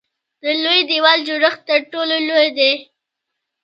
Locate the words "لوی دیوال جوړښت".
0.63-1.61